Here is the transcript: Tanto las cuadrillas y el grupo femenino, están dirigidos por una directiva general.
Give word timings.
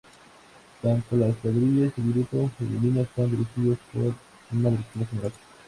Tanto 0.81 1.15
las 1.15 1.35
cuadrillas 1.35 1.93
y 1.95 2.01
el 2.01 2.11
grupo 2.13 2.49
femenino, 2.57 3.01
están 3.01 3.29
dirigidos 3.29 3.77
por 3.93 4.15
una 4.51 4.69
directiva 4.71 5.05
general. 5.05 5.31